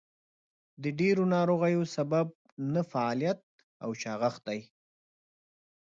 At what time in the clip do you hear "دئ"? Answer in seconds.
4.47-4.61